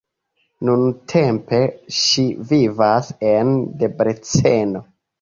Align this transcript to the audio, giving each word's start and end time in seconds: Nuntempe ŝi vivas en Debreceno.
Nuntempe 0.69 1.59
ŝi 1.99 2.27
vivas 2.55 3.15
en 3.37 3.57
Debreceno. 3.85 4.87